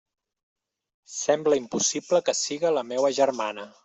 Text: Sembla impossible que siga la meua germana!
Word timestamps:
Sembla 1.15 1.59
impossible 1.61 2.21
que 2.31 2.35
siga 2.39 2.73
la 2.79 2.85
meua 2.93 3.13
germana! 3.19 3.69